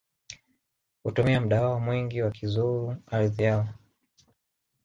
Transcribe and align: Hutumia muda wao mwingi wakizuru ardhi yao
Hutumia 1.03 1.41
muda 1.41 1.61
wao 1.61 1.79
mwingi 1.79 2.21
wakizuru 2.21 2.95
ardhi 3.11 3.43
yao 3.43 3.67